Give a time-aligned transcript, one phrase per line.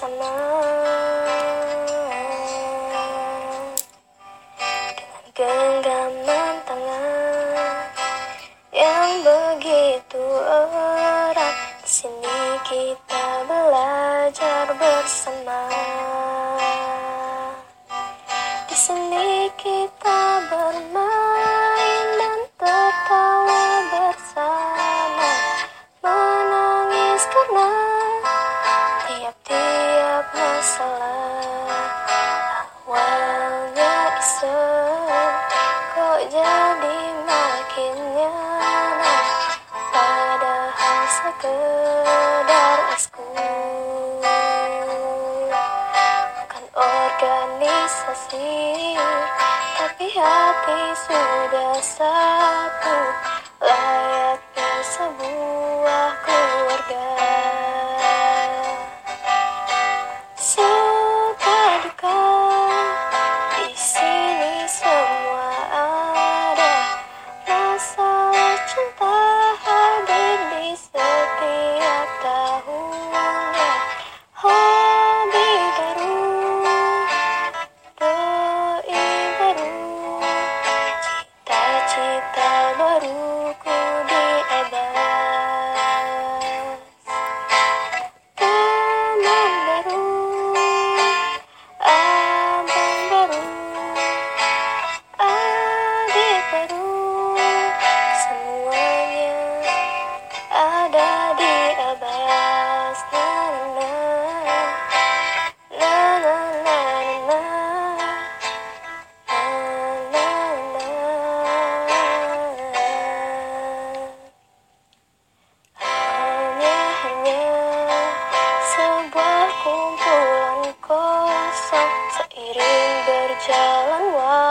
[0.00, 0.32] bersama
[4.96, 7.84] Dengan genggaman tangan
[8.72, 15.60] Yang begitu erat Di sini kita belajar bersama.
[18.72, 21.19] Di sini kita bermain
[41.40, 43.32] sekedar ekskul
[46.36, 48.52] Bukan organisasi
[49.80, 52.98] Tapi hati sudah satu
[53.64, 55.69] Layaknya sebuah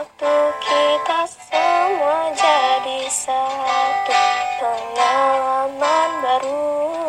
[0.00, 4.16] waktu kita semua jadi satu
[4.56, 7.04] Pengalaman baru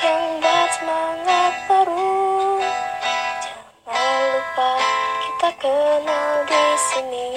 [0.00, 2.60] yang buat semangat baru.
[3.44, 4.72] Jangan lupa
[5.20, 7.28] kita kenal di sini.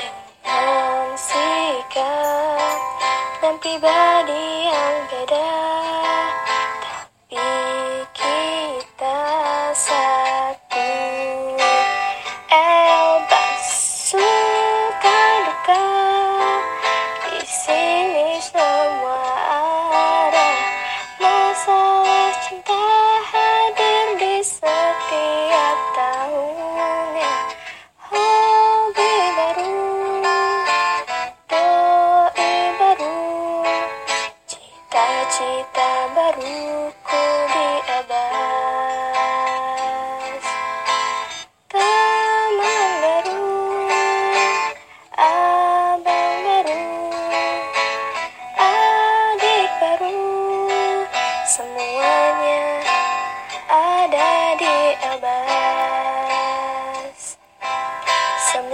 [0.00, 2.76] Dengan sikap
[3.44, 4.47] dan pribadi
[15.68, 15.97] Bye.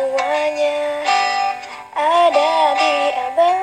[0.04, 0.80] Semuanya
[1.96, 2.94] ada di
[3.24, 3.56] Abbas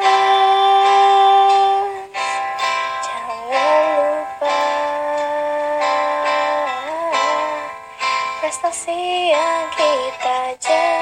[3.05, 4.61] Jangan lupa
[8.41, 11.00] prestasi yang kita jaga